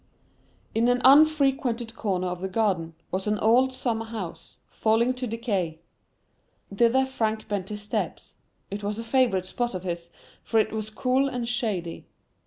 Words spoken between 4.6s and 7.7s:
falling to decay. Thither Frank bent